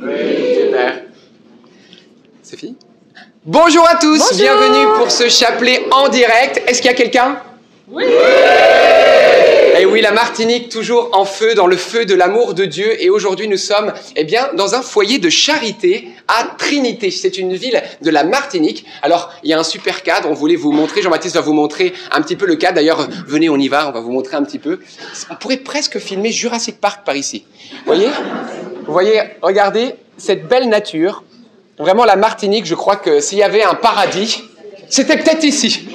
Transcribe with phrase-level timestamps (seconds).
[0.00, 0.54] Oui.
[0.64, 1.02] Super.
[2.42, 2.76] C'est fini
[3.44, 6.62] Bonjour à tous, bienvenue pour ce chapelet en direct.
[6.66, 7.40] Est-ce qu'il y a quelqu'un?
[7.88, 8.04] Oui
[10.00, 13.02] la Martinique toujours en feu, dans le feu de l'amour de Dieu.
[13.02, 17.10] Et aujourd'hui, nous sommes, eh bien, dans un foyer de charité à Trinité.
[17.10, 18.84] C'est une ville de la Martinique.
[19.02, 20.28] Alors, il y a un super cadre.
[20.30, 21.02] On voulait vous montrer.
[21.02, 22.74] Jean-Baptiste va vous montrer un petit peu le cadre.
[22.74, 23.88] D'ailleurs, venez, on y va.
[23.88, 24.80] On va vous montrer un petit peu.
[25.30, 27.44] On pourrait presque filmer Jurassic Park par ici.
[27.70, 28.08] Vous voyez?
[28.86, 31.22] Vous voyez, regardez cette belle nature.
[31.78, 34.42] Vraiment, la Martinique, je crois que s'il y avait un paradis,
[34.88, 35.88] c'était peut-être ici.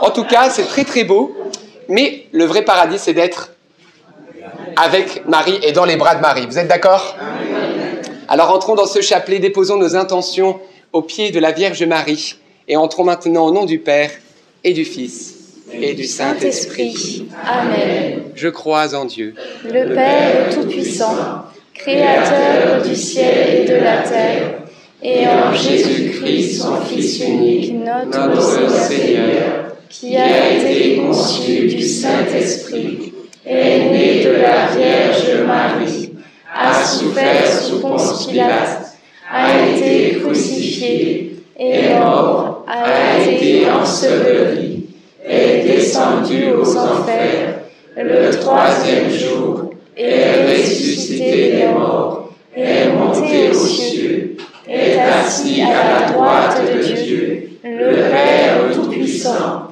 [0.00, 1.36] En tout cas, c'est très très beau.
[1.92, 3.50] Mais le vrai paradis, c'est d'être
[4.76, 6.46] avec Marie et dans les bras de Marie.
[6.46, 7.14] Vous êtes d'accord?
[8.28, 10.58] Alors entrons dans ce chapelet, déposons nos intentions
[10.94, 14.10] au pied de la Vierge Marie et entrons maintenant au nom du Père
[14.64, 15.34] et du Fils
[15.70, 17.28] et du Saint-Esprit.
[17.46, 18.22] Amen.
[18.34, 21.14] Je crois en Dieu, Le Père Tout-Puissant,
[21.74, 24.60] Créateur du ciel et de la terre,
[25.02, 33.12] et en Jésus-Christ, son Fils unique, notre Seigneur, qui a été conçu du Saint-Esprit,
[33.44, 36.10] est né de la Vierge Marie,
[36.52, 38.94] a souffert sous Ponce Pilate,
[39.30, 44.86] a été crucifié, est mort, a été enseveli,
[45.28, 47.60] est descendu aux enfers,
[47.94, 56.12] le troisième jour, est ressuscité des morts, est monté aux cieux, est assis à la
[56.12, 59.71] droite de Dieu, le Père Tout-Puissant,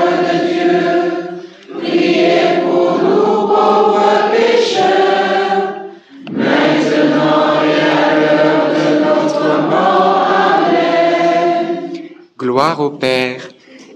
[12.61, 13.41] Gloire au Père,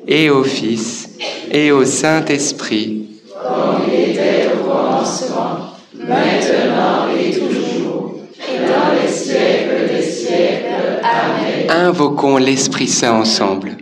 [0.07, 1.07] et au Fils,
[1.51, 3.05] et au Saint-Esprit.
[3.31, 10.99] comme il était au commencement, maintenant et toujours, et dans les siècles des siècles.
[11.03, 11.69] Amen.
[11.69, 13.77] Invoquons l'Esprit Saint ensemble.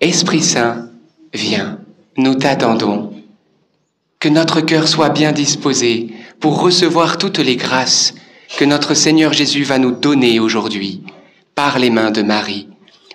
[0.00, 0.88] Esprit Saint,
[1.34, 1.78] viens,
[2.16, 3.12] nous t'attendons.
[4.18, 8.14] Que notre cœur soit bien disposé pour recevoir toutes les grâces
[8.56, 11.02] que notre Seigneur Jésus va nous donner aujourd'hui
[11.54, 12.71] par les mains de Marie.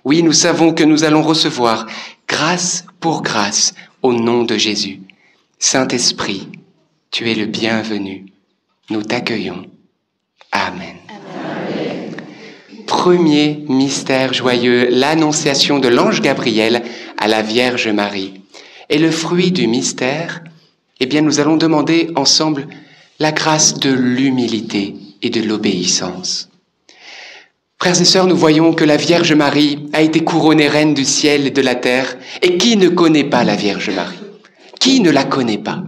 [0.07, 1.85] Oui, nous savons que nous allons recevoir
[2.29, 5.01] grâce pour grâce au nom de Jésus.
[5.59, 6.47] Saint-Esprit,
[7.11, 8.27] tu es le bienvenu.
[8.89, 9.65] Nous t'accueillons.
[10.53, 10.95] Amen.
[12.85, 16.83] Premier mystère joyeux, l'annonciation de l'ange Gabriel
[17.17, 18.39] à la Vierge Marie.
[18.87, 20.41] Et le fruit du mystère,
[21.01, 22.69] eh bien, nous allons demander ensemble
[23.19, 26.47] la grâce de l'humilité et de l'obéissance.
[27.79, 31.45] Frères et sœurs, nous voyons que la Vierge Marie a été couronnée reine du ciel
[31.45, 32.17] et de la terre.
[32.41, 34.17] Et qui ne connaît pas la Vierge Marie?
[34.79, 35.83] Qui ne la connaît pas?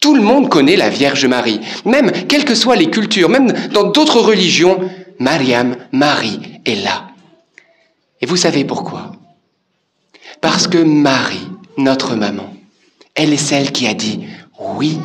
[0.00, 1.60] Tout le monde connaît la Vierge Marie.
[1.84, 4.80] Même, quelles que soient les cultures, même dans d'autres religions,
[5.20, 7.06] Mariam, Marie, est là.
[8.20, 9.12] Et vous savez pourquoi?
[10.40, 11.46] Parce que Marie,
[11.78, 12.52] notre maman,
[13.14, 14.24] elle est celle qui a dit
[14.58, 14.98] oui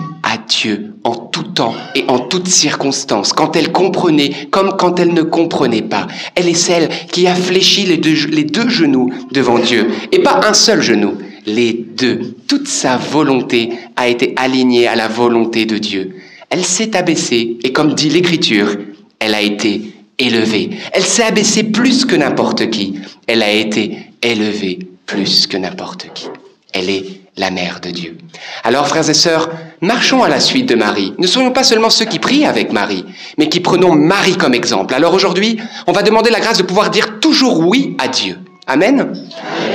[0.47, 5.21] Dieu en tout temps et en toutes circonstances, quand elle comprenait comme quand elle ne
[5.21, 6.07] comprenait pas.
[6.35, 10.41] Elle est celle qui a fléchi les deux, les deux genoux devant Dieu, et pas
[10.47, 12.35] un seul genou, les deux.
[12.47, 16.15] Toute sa volonté a été alignée à la volonté de Dieu.
[16.49, 18.77] Elle s'est abaissée, et comme dit l'Écriture,
[19.19, 20.69] elle a été élevée.
[20.93, 22.95] Elle s'est abaissée plus que n'importe qui.
[23.27, 26.27] Elle a été élevée plus que n'importe qui.
[26.73, 28.17] Elle est la mère de Dieu.
[28.63, 29.49] Alors, frères et sœurs,
[29.81, 31.13] marchons à la suite de Marie.
[31.17, 33.05] Ne soyons pas seulement ceux qui prient avec Marie,
[33.37, 34.93] mais qui prenons Marie comme exemple.
[34.93, 38.37] Alors aujourd'hui, on va demander la grâce de pouvoir dire toujours oui à Dieu.
[38.65, 39.13] Amen.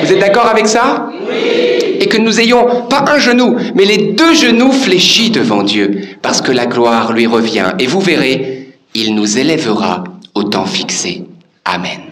[0.02, 1.08] Vous êtes d'accord avec ça?
[1.28, 1.96] Oui.
[2.00, 6.42] Et que nous ayons pas un genou, mais les deux genoux fléchis devant Dieu, parce
[6.42, 7.72] que la gloire lui revient.
[7.78, 10.04] Et vous verrez, il nous élèvera
[10.34, 11.24] au temps fixé.
[11.64, 12.11] Amen.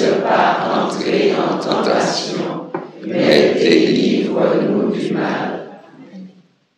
[0.00, 2.70] laisse pas entrer en tentation,
[3.06, 5.80] mais délivre-nous du mal.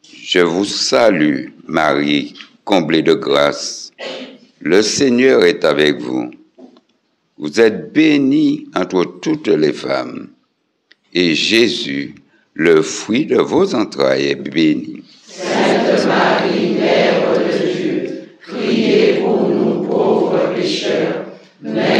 [0.02, 2.34] Je vous salue, Marie,
[2.64, 3.90] comblée de grâce.
[4.60, 6.30] Le Seigneur est avec vous.
[7.38, 10.28] Vous êtes bénie entre toutes les femmes,
[11.14, 12.14] et Jésus,
[12.52, 15.02] le fruit de vos entrailles, est béni.
[15.26, 21.24] Sainte Marie, Mère de Dieu, priez pour nous pauvres pécheurs
[21.62, 21.99] maintenant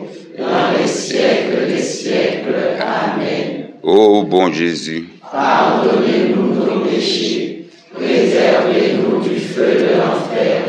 [0.41, 2.55] dans les siècles des siècles.
[2.79, 3.67] Amen.
[3.83, 10.61] Ô bon Jésus, pardonnez-nous nos péchés, préservez-nous du feu de l'enfer,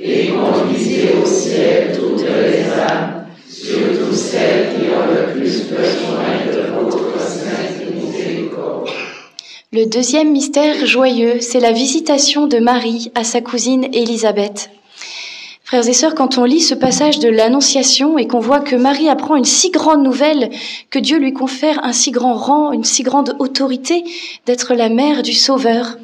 [0.00, 6.72] et conduisez au ciel toutes les âmes, surtout celles qui ont le plus besoin de
[6.72, 8.90] votre sainte miséricorde.
[9.72, 14.70] Le deuxième mystère joyeux, c'est la visitation de Marie à sa cousine Élisabeth.
[15.66, 19.08] Frères et sœurs, quand on lit ce passage de l'Annonciation et qu'on voit que Marie
[19.08, 20.50] apprend une si grande nouvelle,
[20.90, 24.04] que Dieu lui confère un si grand rang, une si grande autorité
[24.46, 25.98] d'être la mère du Sauveur,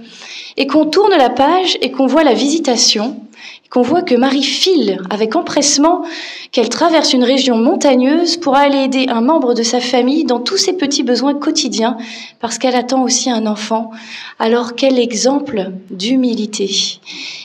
[0.57, 3.22] et qu'on tourne la page et qu'on voit la visitation,
[3.73, 6.03] qu'on voit que Marie file avec empressement,
[6.51, 10.59] qu'elle traverse une région montagneuse pour aller aider un membre de sa famille dans tous
[10.59, 11.97] ses petits besoins quotidiens,
[12.39, 13.91] parce qu'elle attend aussi un enfant.
[14.39, 17.01] Alors quel exemple d'humilité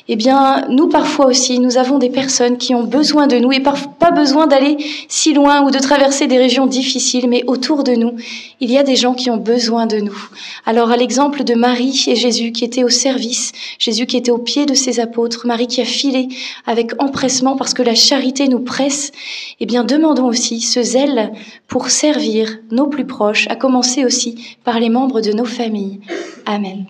[0.10, 3.60] eh bien, nous parfois aussi, nous avons des personnes qui ont besoin de nous et
[3.60, 4.78] pas besoin d'aller
[5.10, 8.14] si loin ou de traverser des régions difficiles, mais autour de nous,
[8.62, 10.18] il y a des gens qui ont besoin de nous.
[10.66, 14.38] Alors, à l'exemple de Marie et Jésus qui était au service, Jésus qui était au
[14.38, 16.17] pied de ses apôtres, Marie qui a filé
[16.66, 19.12] avec empressement parce que la charité nous presse,
[19.60, 21.32] eh bien, demandons aussi ce zèle
[21.68, 26.00] pour servir nos plus proches, à commencer aussi par les membres de nos familles.
[26.46, 26.86] Amen.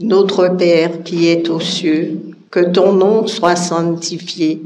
[0.00, 4.60] Notre Père qui es aux cieux, que ton nom soit sanctifié,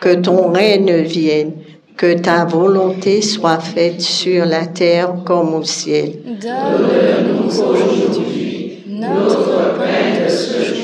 [0.00, 1.52] que ton règne vienne,
[1.96, 6.12] que ta volonté soit faite sur la terre comme au ciel.
[6.24, 10.83] Donne-nous aujourd'hui notre pain de ce jour.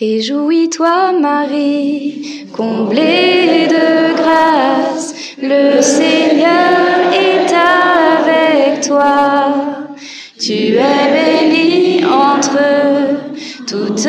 [0.00, 9.54] Réjouis-toi, Marie, comblée de grâce, le Seigneur est avec toi.
[10.36, 12.58] Tu es bénie entre
[13.68, 14.08] toutes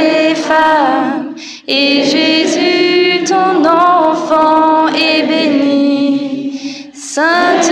[0.00, 1.36] les femmes,
[1.68, 6.90] et Jésus, ton enfant, est béni.
[6.92, 7.63] Sainte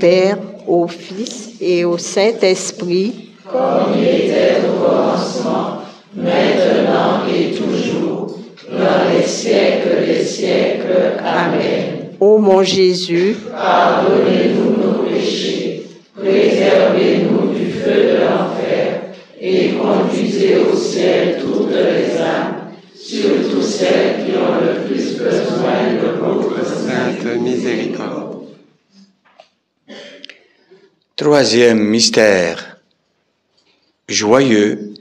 [0.00, 5.82] Père, au Fils et au Saint-Esprit, Comme il était au commencement,
[6.16, 8.38] maintenant et toujours,
[8.70, 11.18] dans les siècles des siècles.
[11.22, 12.14] Amen.
[12.18, 15.82] ô mon Jésus, Pardonnez-nous nos péchés,
[16.16, 19.02] préservez-nous du feu de l'enfer,
[19.38, 26.08] et conduisez au ciel toutes les âmes, surtout celles qui ont le plus besoin de
[26.24, 28.29] votre Sainte miséricorde.
[31.20, 32.78] Troisième mystère
[34.08, 34.94] joyeux,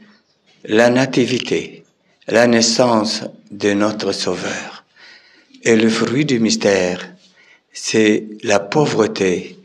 [0.66, 1.86] la nativité,
[2.28, 4.84] la naissance de notre Sauveur.
[5.64, 7.10] Et le fruit du mystère,
[7.72, 9.60] c'est la pauvreté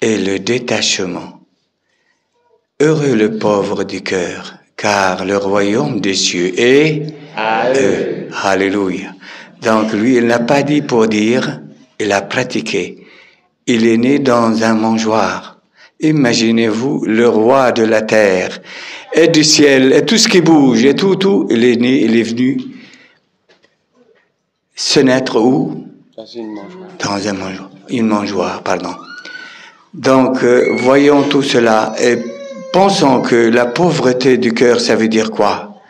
[0.00, 1.40] et le détachement.
[2.78, 7.02] Heureux le pauvre du cœur, car le royaume des cieux est
[7.36, 8.28] à eux.
[8.44, 9.12] Alléluia.
[9.60, 11.60] Donc lui, il n'a pas dit pour dire,
[11.98, 13.07] il a pratiqué.
[13.70, 15.58] Il est né dans un mangeoire.
[16.00, 18.60] Imaginez-vous le roi de la terre
[19.12, 22.16] et du ciel et tout ce qui bouge et tout, tout, il est né, il
[22.16, 22.58] est venu
[24.74, 25.84] se naître où?
[26.16, 26.88] Dans une mangeoire.
[27.04, 28.94] Dans un mangeoire, une mangeoire, pardon.
[29.92, 32.16] Donc, euh, voyons tout cela et
[32.72, 35.82] pensons que la pauvreté du cœur, ça veut dire quoi?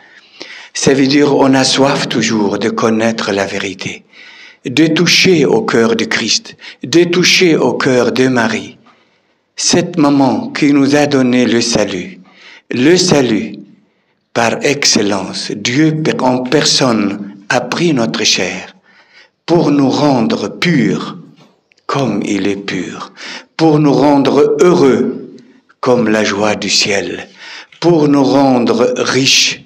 [0.73, 4.03] Ça veut dire on a soif toujours de connaître la vérité,
[4.65, 8.77] de toucher au cœur de Christ, de toucher au cœur de Marie.
[9.55, 12.19] Cette maman qui nous a donné le salut,
[12.71, 13.55] le salut
[14.33, 18.75] par excellence, Dieu en personne a pris notre chair
[19.45, 21.17] pour nous rendre purs
[21.87, 23.11] comme il est pur,
[23.57, 25.35] pour nous rendre heureux
[25.79, 27.27] comme la joie du ciel,
[27.79, 29.61] pour nous rendre riches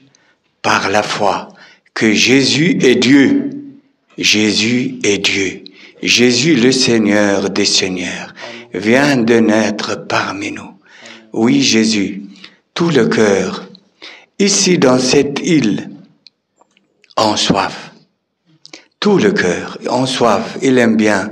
[0.61, 1.49] par la foi
[1.93, 3.49] que Jésus est Dieu,
[4.17, 5.63] Jésus est Dieu,
[6.01, 8.33] Jésus le Seigneur des Seigneurs
[8.73, 10.71] vient de naître parmi nous.
[11.31, 12.23] Oui Jésus,
[12.73, 13.63] tout le cœur,
[14.39, 15.89] ici dans cette île,
[17.15, 17.91] en soif,
[18.99, 21.31] tout le cœur en soif, il aime bien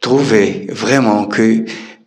[0.00, 1.64] trouver vraiment que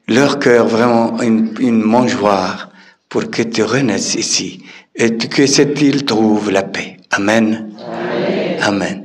[0.07, 2.69] leur cœur vraiment une, une mangeoire
[3.09, 4.63] pour que tu renaisses ici
[4.95, 6.97] et que cette île trouve la paix.
[7.11, 7.71] Amen.
[8.61, 9.04] Amen.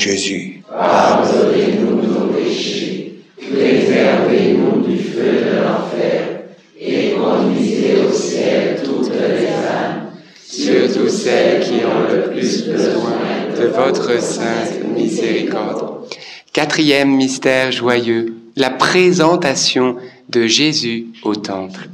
[0.00, 6.40] Jésus, pardonnez-nous nos péchés, préservez-nous du feu de l'enfer,
[6.80, 13.18] et conduisez au ciel toutes les âmes, surtout celles qui ont le plus besoin
[13.60, 16.08] de votre sainte miséricorde.
[16.54, 19.96] Quatrième mystère joyeux, la présentation
[20.30, 21.90] de Jésus au temple.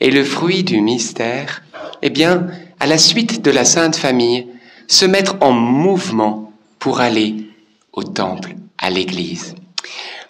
[0.00, 1.62] Et le fruit du mystère,
[2.00, 2.46] eh bien,
[2.80, 4.46] à la suite de la Sainte Famille,
[4.88, 7.49] se mettre en mouvement pour aller
[7.92, 9.54] au temple, à l'église.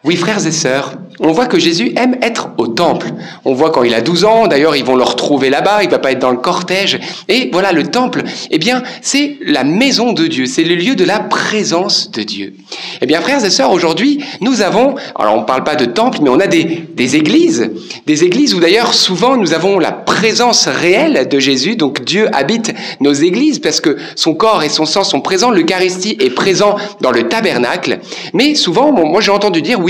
[0.03, 3.09] Oui, frères et sœurs, on voit que Jésus aime être au temple.
[3.45, 5.99] On voit quand il a 12 ans, d'ailleurs, ils vont le retrouver là-bas, il va
[5.99, 6.99] pas être dans le cortège.
[7.29, 11.05] Et voilà, le temple, eh bien, c'est la maison de Dieu, c'est le lieu de
[11.05, 12.55] la présence de Dieu.
[13.03, 16.21] Eh bien, frères et sœurs, aujourd'hui, nous avons, alors on ne parle pas de temple,
[16.23, 17.71] mais on a des, des églises,
[18.07, 22.73] des églises où d'ailleurs, souvent, nous avons la présence réelle de Jésus, donc Dieu habite
[23.01, 27.11] nos églises parce que son corps et son sang sont présents, l'Eucharistie est présent dans
[27.11, 28.01] le tabernacle.
[28.33, 29.90] Mais souvent, moi j'ai entendu dire, oui,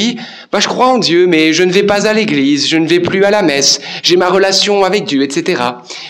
[0.53, 3.01] bah, je crois en Dieu, mais je ne vais pas à l'église, je ne vais
[3.01, 5.63] plus à la messe, j'ai ma relation avec Dieu, etc.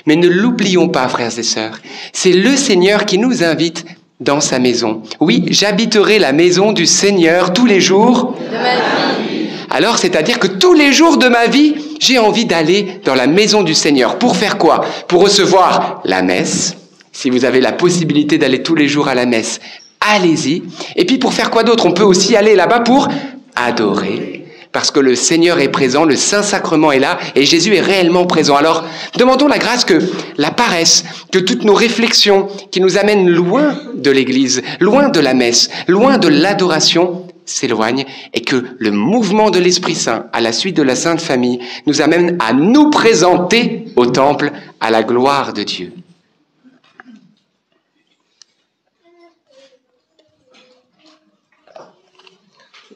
[0.07, 1.79] Mais ne l'oublions pas, frères et sœurs.
[2.12, 3.85] C'est le Seigneur qui nous invite
[4.20, 5.03] dans sa maison.
[5.18, 9.48] Oui, j'habiterai la maison du Seigneur tous les jours de ma vie.
[9.70, 13.62] Alors, c'est-à-dire que tous les jours de ma vie, j'ai envie d'aller dans la maison
[13.62, 14.18] du Seigneur.
[14.18, 14.85] Pour faire quoi?
[15.07, 16.76] Pour recevoir la messe.
[17.12, 19.61] Si vous avez la possibilité d'aller tous les jours à la messe,
[20.00, 20.62] allez-y.
[20.96, 21.87] Et puis pour faire quoi d'autre?
[21.87, 23.09] On peut aussi aller là-bas pour
[23.57, 24.41] adorer
[24.73, 28.57] parce que le Seigneur est présent, le Saint-Sacrement est là et Jésus est réellement présent.
[28.57, 28.85] Alors,
[29.19, 29.99] demandons la grâce que
[30.37, 35.35] la paresse, que toutes nos réflexions qui nous amènent loin de l'Église, loin de la
[35.35, 40.77] messe, loin de l'adoration, s'éloignent et que le mouvement de l'Esprit Saint à la suite
[40.77, 45.65] de la Sainte Famille nous amène à nous présenter au Temple à la gloire de
[45.65, 45.93] Dieu.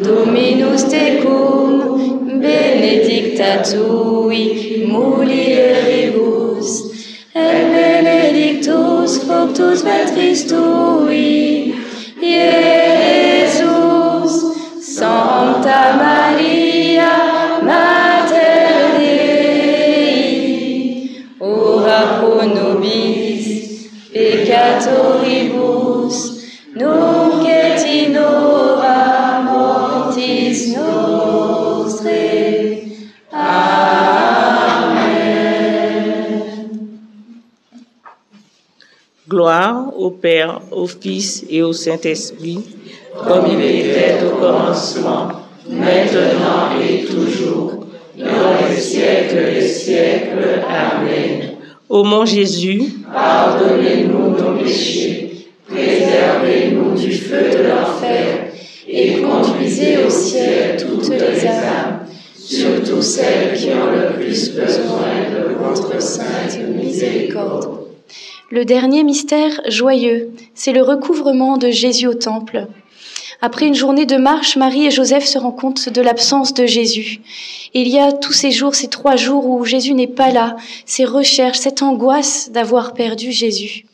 [0.00, 6.68] Dominus tecum, benedicta tui, mulieribus,
[7.34, 11.74] et benedictus fructus ventris tui,
[12.20, 12.69] Iesus,
[40.80, 42.60] au Fils et au Saint-Esprit,
[43.26, 45.28] comme il était au commencement,
[45.68, 47.84] maintenant et toujours,
[48.16, 50.62] dans les siècles des siècles.
[50.66, 51.50] Amen.
[51.86, 58.52] Ô mon Jésus, Pardonnez-nous nos péchés, préservez-nous du feu de l'enfer,
[58.88, 65.54] et conduisez au ciel toutes les âmes, surtout celles qui ont le plus besoin de
[65.62, 67.79] votre sainte miséricorde.
[68.52, 72.66] Le dernier mystère joyeux, c'est le recouvrement de Jésus au temple.
[73.40, 77.20] Après une journée de marche, Marie et Joseph se rendent compte de l'absence de Jésus.
[77.74, 81.04] Il y a tous ces jours, ces trois jours où Jésus n'est pas là, ces
[81.04, 83.86] recherches, cette angoisse d'avoir perdu Jésus.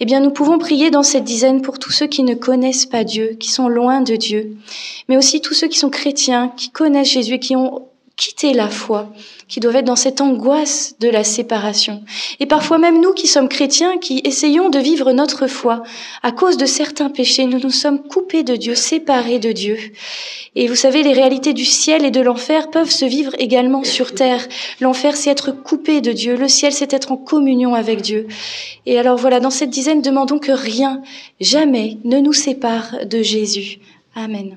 [0.00, 3.04] Eh bien, nous pouvons prier dans cette dizaine pour tous ceux qui ne connaissent pas
[3.04, 4.56] Dieu, qui sont loin de Dieu,
[5.08, 7.82] mais aussi tous ceux qui sont chrétiens, qui connaissent Jésus et qui ont
[8.16, 9.12] quitté la foi,
[9.48, 12.04] qui doivent être dans cette angoisse de la séparation.
[12.38, 15.82] Et parfois même nous qui sommes chrétiens, qui essayons de vivre notre foi,
[16.22, 19.76] à cause de certains péchés, nous nous sommes coupés de Dieu, séparés de Dieu.
[20.54, 24.14] Et vous savez, les réalités du ciel et de l'enfer peuvent se vivre également sur
[24.14, 24.46] terre.
[24.80, 26.36] L'enfer, c'est être coupé de Dieu.
[26.36, 28.28] Le ciel, c'est être en communion avec Dieu.
[28.86, 31.02] Et alors voilà, dans cette dizaine, demandons que rien,
[31.40, 33.78] jamais, ne nous sépare de Jésus.
[34.14, 34.56] Amen.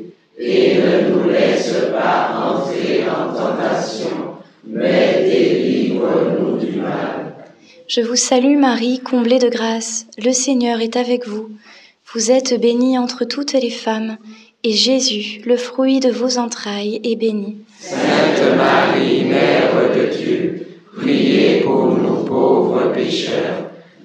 [0.43, 7.35] Et ne nous laisse pas entrer en tentation, mais délivre-nous du mal.
[7.87, 10.07] Je vous salue Marie, comblée de grâce.
[10.17, 11.49] Le Seigneur est avec vous.
[12.13, 14.17] Vous êtes bénie entre toutes les femmes,
[14.63, 17.57] et Jésus, le fruit de vos entrailles, est béni.
[17.79, 23.70] Sainte Marie, Mère de Dieu, priez pour nous pauvres pécheurs,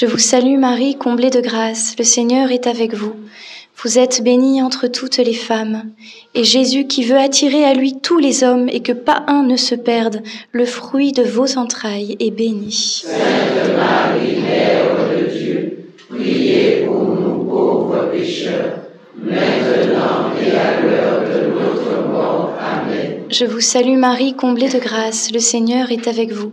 [0.00, 3.14] Je vous salue Marie, comblée de grâce, le Seigneur est avec vous.
[3.82, 5.90] Vous êtes bénie entre toutes les femmes,
[6.36, 9.56] et Jésus qui veut attirer à lui tous les hommes et que pas un ne
[9.56, 10.22] se perde,
[10.52, 12.70] le fruit de vos entrailles est béni.
[12.70, 15.78] Sainte Marie, Mère de Dieu,
[16.08, 18.82] priez pour nous pauvres pécheurs,
[19.20, 22.54] maintenant et à l'heure de notre mort.
[22.60, 23.22] Amen.
[23.30, 26.52] Je vous salue Marie, comblée de grâce, le Seigneur est avec vous.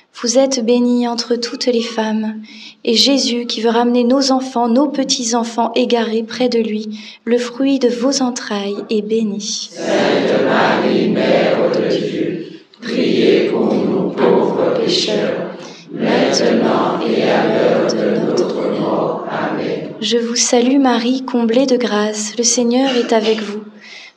[0.13, 2.41] Vous êtes bénie entre toutes les femmes,
[2.83, 7.79] et Jésus, qui veut ramener nos enfants, nos petits-enfants égarés près de lui, le fruit
[7.79, 9.69] de vos entrailles, est béni.
[9.71, 12.45] Sainte Marie, Mère de Dieu,
[12.81, 15.55] priez pour nous pauvres pécheurs,
[15.91, 19.25] maintenant et à l'heure de notre mort.
[19.31, 19.89] Amen.
[20.01, 23.61] Je vous salue Marie, comblée de grâce, le Seigneur est avec vous.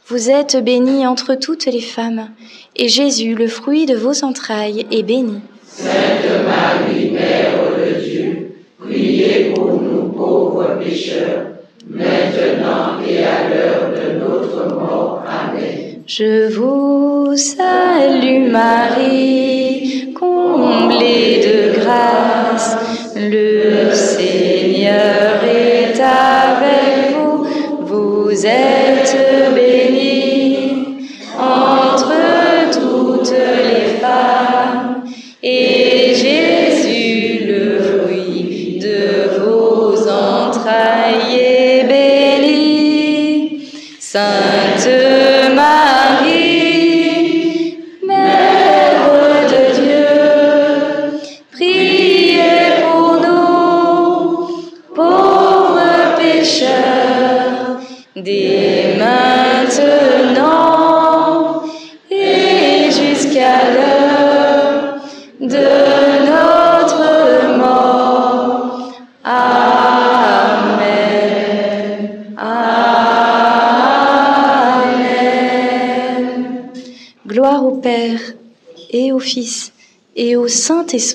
[0.09, 2.29] Vous êtes bénie entre toutes les femmes,
[2.77, 5.41] et Jésus, le fruit de vos entrailles, est béni.
[5.77, 11.47] Sainte Marie, Mère de Dieu, priez pour nous pauvres pécheurs,
[11.91, 15.25] maintenant et à l'heure de notre mort.
[15.27, 16.03] Amen.
[16.07, 22.77] Je vous salue Marie, comblée de grâce,
[23.17, 25.34] le Seigneur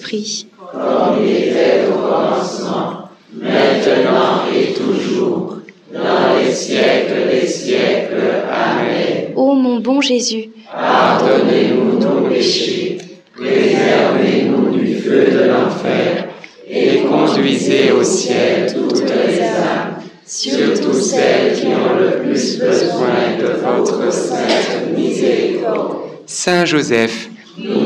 [0.09, 0.47] Saint-Esprit.
[0.71, 5.57] Comme il était au commencement, maintenant et toujours,
[5.93, 8.43] dans les siècles des siècles.
[8.51, 9.33] Amen.
[9.35, 12.97] Ô mon bon Jésus, Pardonnez-nous nos péchés,
[13.35, 16.27] préservez-nous du feu de l'enfer,
[16.67, 19.95] et conduisez au ciel toutes les âmes,
[20.25, 25.97] surtout celles qui ont le plus besoin de votre sainte miséricorde.
[26.27, 27.29] Saint Joseph,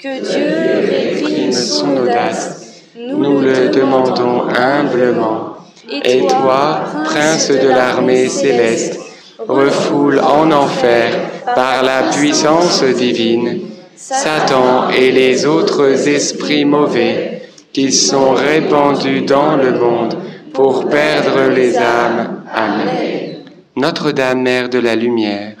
[0.00, 2.84] Que Dieu réprime son audace.
[2.96, 5.56] Nous le demandons humblement.
[6.04, 9.00] Et toi, prince de l'armée céleste,
[9.38, 11.10] refoule en enfer
[11.52, 13.62] par la puissance divine
[13.96, 17.42] Satan et les autres esprits mauvais
[17.72, 20.16] qui sont répandus dans le monde
[20.52, 22.44] pour perdre les âmes.
[22.54, 23.38] Amen.
[23.74, 25.54] Notre-Dame, Mère de la Lumière,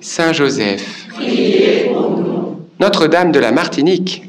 [0.00, 1.08] Saint Joseph,
[2.82, 4.24] Notre-Dame de la Martinique,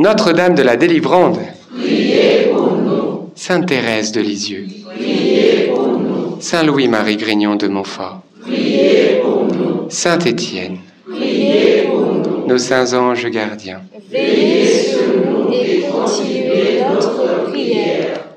[0.00, 1.38] Notre-Dame de la Délivrande,
[3.36, 4.66] Sainte Thérèse de Lisieux,
[6.40, 8.22] Saint Louis-Marie Grignon de Montfort,
[9.88, 10.78] Saint Étienne,
[12.48, 13.82] nos saints anges gardiens.
[14.10, 18.31] Veillez sur nous et continuez notre prière.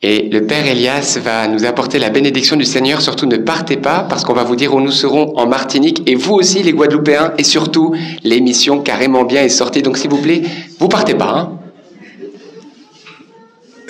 [0.00, 3.00] Et le Père Elias va nous apporter la bénédiction du Seigneur.
[3.00, 6.14] Surtout ne partez pas parce qu'on va vous dire où nous serons en Martinique et
[6.14, 9.82] vous aussi les Guadeloupéens et surtout l'émission Carrément Bien est sortie.
[9.82, 10.42] Donc s'il vous plaît,
[10.78, 11.34] vous partez pas.
[11.36, 11.58] Hein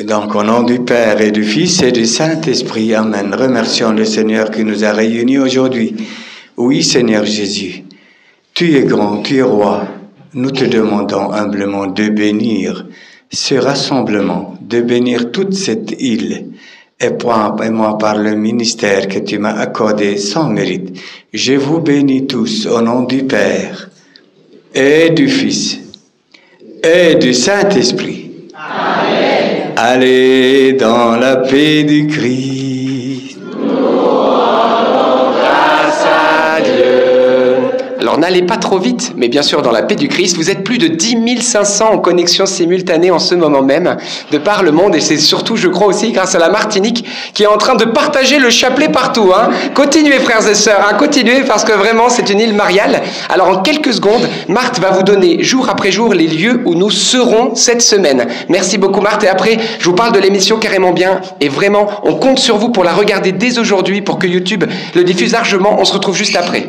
[0.02, 3.34] Donc, au nom du Père et du Fils et du Saint-Esprit, Amen.
[3.34, 5.94] Remercions le Seigneur qui nous a réunis aujourd'hui.
[6.56, 7.84] Oui, Seigneur Jésus,
[8.54, 9.86] tu es grand, tu es roi.
[10.32, 12.86] Nous te demandons humblement de bénir
[13.30, 16.46] ce rassemblement, de bénir toute cette île
[17.00, 20.98] et moi par le ministère que tu m'as accordé sans mérite.
[21.32, 23.90] Je vous bénis tous au nom du Père
[24.74, 25.78] et du Fils
[26.82, 28.30] et du Saint-Esprit.
[29.76, 32.57] Allez dans la paix du Christ.
[38.18, 40.78] N'allez pas trop vite, mais bien sûr dans la paix du Christ, vous êtes plus
[40.78, 43.96] de 10 500 en connexion simultanée en ce moment même
[44.32, 47.44] de par le monde et c'est surtout, je crois aussi, grâce à la Martinique qui
[47.44, 49.30] est en train de partager le chapelet partout.
[49.32, 49.50] Hein.
[49.72, 53.02] Continuez frères et sœurs, hein, continuez parce que vraiment c'est une île mariale.
[53.28, 56.90] Alors en quelques secondes, Marthe va vous donner jour après jour les lieux où nous
[56.90, 58.26] serons cette semaine.
[58.48, 62.16] Merci beaucoup Marthe et après je vous parle de l'émission carrément bien et vraiment on
[62.16, 64.64] compte sur vous pour la regarder dès aujourd'hui pour que YouTube
[64.96, 65.76] le diffuse largement.
[65.78, 66.68] On se retrouve juste après.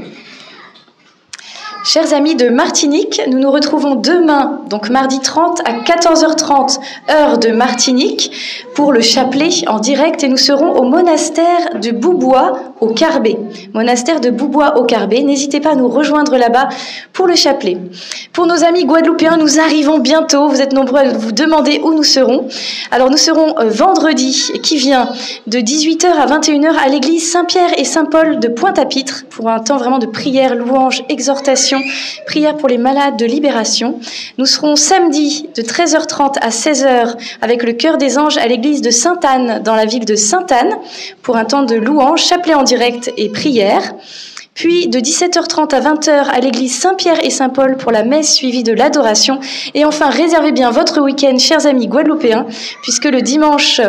[1.85, 6.77] Chers amis de Martinique, nous nous retrouvons demain, donc mardi 30 à 14h30,
[7.09, 8.31] heure de Martinique,
[8.75, 13.37] pour le chapelet en direct et nous serons au monastère de Boubois au Carbet.
[13.73, 15.21] Monastère de Boubois au Carbet.
[15.21, 16.67] N'hésitez pas à nous rejoindre là-bas
[17.13, 17.77] pour le chapelet.
[18.33, 20.49] Pour nos amis guadeloupéens, nous arrivons bientôt.
[20.49, 22.47] Vous êtes nombreux à vous demander où nous serons.
[22.91, 25.09] Alors nous serons euh, vendredi qui vient
[25.47, 29.99] de 18h à 21h à l'église Saint-Pierre et Saint-Paul de Pointe-à-Pitre pour un temps vraiment
[29.99, 31.68] de prière, louange, exhortation
[32.25, 33.99] prière pour les malades de libération.
[34.37, 38.91] Nous serons samedi de 13h30 à 16h avec le cœur des anges à l'église de
[38.91, 40.77] Sainte-Anne dans la ville de Sainte-Anne
[41.21, 43.93] pour un temps de louange, chapelet en direct et prière
[44.59, 48.73] puis de 17h30 à 20h à l'église Saint-Pierre et Saint-Paul pour la messe suivie de
[48.73, 49.39] l'adoration.
[49.73, 52.45] Et enfin, réservez bien votre week-end, chers amis guadeloupéens,
[52.81, 53.79] puisque le dimanche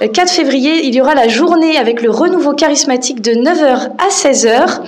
[0.00, 4.82] 4 février, il y aura la journée avec le renouveau charismatique de 9h à 16h,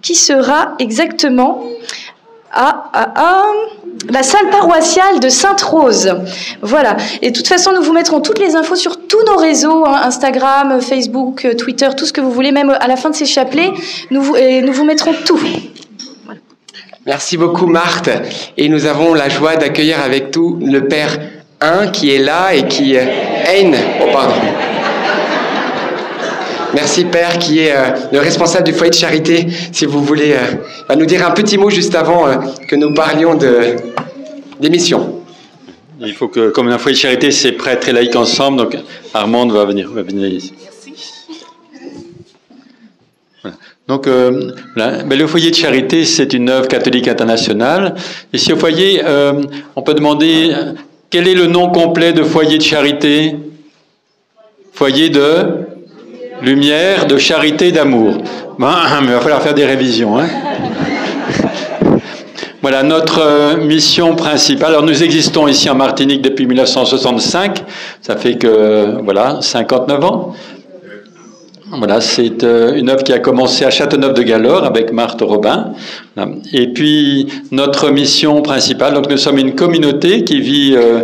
[0.00, 1.62] qui sera exactement
[2.56, 3.42] à,
[4.10, 6.14] la salle paroissiale de Sainte-Rose.
[6.62, 6.96] Voilà.
[7.22, 10.00] Et de toute façon, nous vous mettrons toutes les infos sur tous nos réseaux, hein,
[10.04, 13.72] Instagram, Facebook, Twitter, tout ce que vous voulez, même à la fin de ces chapelets,
[14.10, 15.40] nous vous, mettrons tout.
[17.04, 18.10] Merci beaucoup Marthe.
[18.56, 21.18] Et nous avons la joie d'accueillir avec tout le Père
[21.60, 22.96] 1 qui est là et qui...
[22.98, 24.34] Hein, oh pardon.
[26.74, 29.46] Merci Père, qui est euh, le responsable du foyer de charité.
[29.72, 32.36] Si vous voulez euh, nous dire un petit mot juste avant euh,
[32.68, 33.76] que nous parlions de
[34.60, 35.22] d'émission.
[36.00, 38.76] Il faut que, comme un foyer de charité, c'est prêtre et laïque ensemble, donc
[39.14, 40.52] Armande va venir, va venir ici.
[43.86, 47.94] Donc, ben, le foyer de charité, c'est une œuvre catholique internationale.
[48.32, 49.02] Ici au foyer,
[49.76, 50.52] on peut demander
[51.08, 53.36] quel est le nom complet de foyer de charité?
[54.72, 55.65] Foyer de
[56.42, 58.18] lumière, de charité, d'amour.
[58.58, 60.18] Ben, mais il va falloir faire des révisions.
[60.18, 60.26] Hein.
[62.62, 64.70] voilà notre euh, mission principale.
[64.70, 67.64] Alors nous existons ici en Martinique depuis 1965.
[68.00, 70.34] Ça fait que voilà 59 ans.
[71.72, 75.72] Voilà, c'est euh, une œuvre qui a commencé à Châteauneuf-de-Galore avec Marthe Robin.
[76.54, 81.02] Et puis notre mission principale, donc nous sommes une communauté qui vit euh,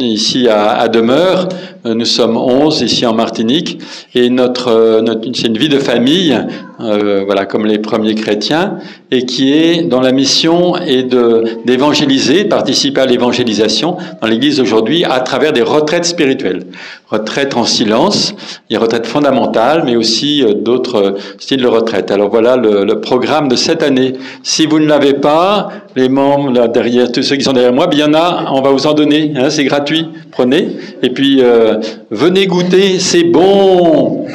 [0.00, 1.48] ici à, Demeure.
[1.86, 3.78] Euh, nous sommes 11 ici en Martinique
[4.14, 6.36] et notre, notre c'est une vie de famille,
[6.80, 8.78] euh, voilà comme les premiers chrétiens,
[9.12, 15.20] et qui est dans la mission de d'évangéliser, participer à l'évangélisation dans l'Église aujourd'hui à
[15.20, 16.64] travers des retraites spirituelles,
[17.08, 18.34] retraites en silence,
[18.72, 22.10] a retraites fondamentales, mais aussi d'autres styles de retraite.
[22.10, 23.83] Alors voilà le, le programme de cette
[24.42, 27.86] Si vous ne l'avez pas, les membres là derrière, tous ceux qui sont derrière moi,
[27.86, 30.68] bien il y en a, on va vous en donner, hein, c'est gratuit, prenez.
[31.02, 31.76] Et puis euh,
[32.10, 34.26] venez goûter, c'est bon.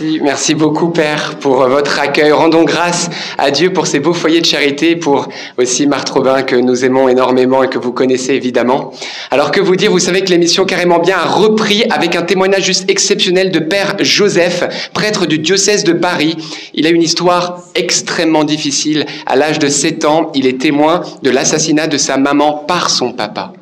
[0.00, 2.32] Merci, merci beaucoup Père pour votre accueil.
[2.32, 5.28] Rendons grâce à Dieu pour ces beaux foyers de charité, pour
[5.58, 8.92] aussi Marthe Robin que nous aimons énormément et que vous connaissez évidemment.
[9.30, 12.64] Alors que vous dire, vous savez que l'émission Carrément Bien a repris avec un témoignage
[12.64, 16.36] juste exceptionnel de Père Joseph, prêtre du diocèse de Paris.
[16.72, 19.04] Il a une histoire extrêmement difficile.
[19.26, 23.12] À l'âge de 7 ans, il est témoin de l'assassinat de sa maman par son
[23.12, 23.52] papa.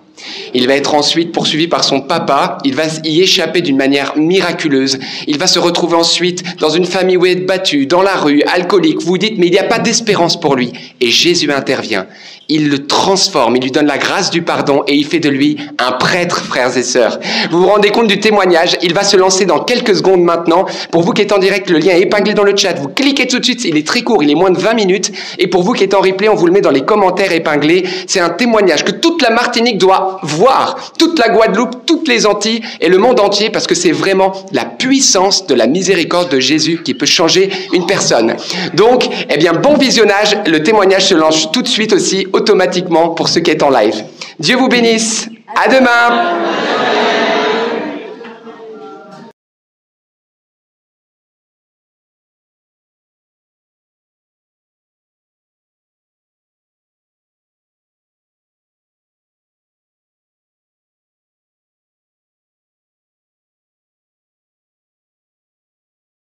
[0.54, 4.98] Il va être ensuite poursuivi par son papa, il va y échapper d'une manière miraculeuse,
[5.26, 8.42] il va se retrouver ensuite dans une famille où il est battu, dans la rue,
[8.42, 10.72] alcoolique, vous dites mais il n'y a pas d'espérance pour lui.
[11.00, 12.06] Et Jésus intervient
[12.50, 15.58] il le transforme, il lui donne la grâce du pardon et il fait de lui
[15.78, 17.20] un prêtre, frères et sœurs.
[17.50, 20.64] Vous vous rendez compte du témoignage Il va se lancer dans quelques secondes maintenant.
[20.90, 22.72] Pour vous qui êtes en direct, le lien est épinglé dans le chat.
[22.72, 25.12] Vous cliquez tout de suite, il est très court, il est moins de 20 minutes.
[25.38, 27.84] Et pour vous qui êtes en replay, on vous le met dans les commentaires épinglés.
[28.06, 32.62] C'est un témoignage que toute la Martinique doit voir, toute la Guadeloupe, toutes les Antilles
[32.80, 36.80] et le monde entier, parce que c'est vraiment la puissance de la miséricorde de Jésus
[36.82, 38.36] qui peut changer une personne.
[38.72, 40.38] Donc, eh bien, bon visionnage.
[40.46, 44.04] Le témoignage se lance tout de suite aussi automatiquement pour ceux qui est en live.
[44.38, 45.28] Dieu vous bénisse.
[45.54, 47.07] À demain.